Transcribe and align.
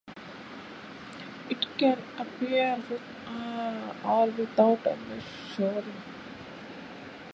It 1.47 1.67
can 1.77 1.99
appear 2.17 2.83
with 2.89 3.03
or 4.03 4.25
without 4.35 4.83
mosaicism. 4.83 5.85